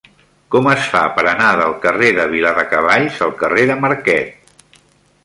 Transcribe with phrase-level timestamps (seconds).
[0.53, 4.81] Com es fa per anar del carrer de Viladecavalls al carrer de Marquet?